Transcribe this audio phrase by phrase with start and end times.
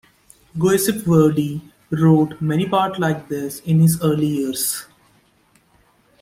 [0.57, 4.87] Giuseppe Verdi wrote many parts like this in his early years.